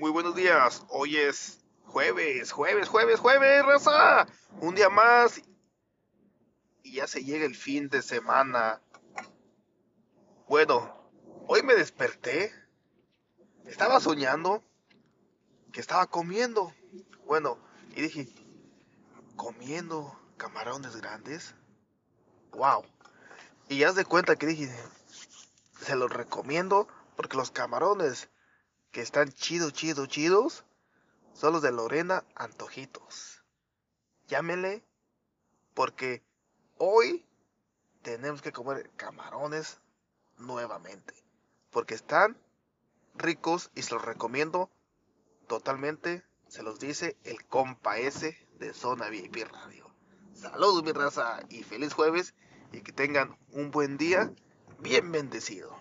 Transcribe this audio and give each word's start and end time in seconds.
Muy 0.00 0.10
buenos 0.12 0.34
días. 0.34 0.82
Hoy 0.88 1.18
es 1.18 1.58
jueves, 1.84 2.52
jueves, 2.52 2.88
jueves, 2.88 3.20
jueves, 3.20 3.66
raza. 3.66 4.26
Un 4.62 4.74
día 4.74 4.88
más. 4.88 5.42
Y 6.82 6.92
ya 6.92 7.06
se 7.06 7.22
llega 7.22 7.44
el 7.44 7.54
fin 7.54 7.90
de 7.90 8.00
semana. 8.00 8.80
Bueno, 10.48 11.12
hoy 11.48 11.62
me 11.62 11.74
desperté. 11.74 12.50
Estaba 13.66 14.00
soñando 14.00 14.62
que 15.70 15.82
estaba 15.82 16.06
comiendo. 16.06 16.72
Bueno, 17.26 17.58
y 17.94 18.00
dije, 18.00 18.26
comiendo 19.36 20.18
camarones 20.38 20.96
grandes. 20.96 21.54
Wow. 22.52 22.86
Y 23.68 23.80
ya 23.80 23.92
de 23.92 24.06
cuenta 24.06 24.36
que 24.36 24.46
dije, 24.46 24.74
se 25.78 25.94
los 25.94 26.10
recomiendo 26.10 26.88
porque 27.16 27.36
los 27.36 27.50
camarones 27.50 28.30
que 28.90 29.00
están 29.00 29.30
chidos, 29.32 29.72
chidos, 29.72 30.08
chidos 30.08 30.64
son 31.32 31.52
los 31.52 31.62
de 31.62 31.72
Lorena 31.72 32.24
Antojitos. 32.34 33.42
Llámenle 34.26 34.84
porque 35.74 36.22
hoy 36.76 37.26
tenemos 38.02 38.42
que 38.42 38.52
comer 38.52 38.90
camarones 38.96 39.80
nuevamente. 40.38 41.14
Porque 41.70 41.94
están 41.94 42.36
ricos 43.14 43.70
y 43.74 43.82
se 43.82 43.94
los 43.94 44.04
recomiendo 44.04 44.70
totalmente. 45.46 46.24
Se 46.48 46.62
los 46.62 46.80
dice 46.80 47.16
el 47.24 47.46
compa 47.46 47.98
ese 47.98 48.48
de 48.58 48.74
Zona 48.74 49.08
VIP 49.08 49.36
Radio. 49.50 49.94
Saludos 50.34 50.82
mi 50.82 50.92
raza 50.92 51.40
y 51.48 51.62
feliz 51.62 51.92
jueves 51.92 52.34
y 52.72 52.80
que 52.80 52.92
tengan 52.92 53.38
un 53.52 53.70
buen 53.70 53.98
día 53.98 54.32
bien 54.80 55.12
bendecido. 55.12 55.78